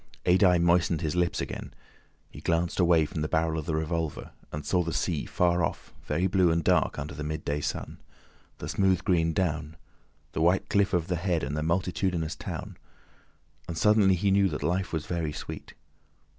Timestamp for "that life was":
14.49-15.05